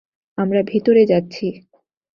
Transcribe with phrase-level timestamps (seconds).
[0.37, 1.47] আমরা ভেতরে যাচ্ছি।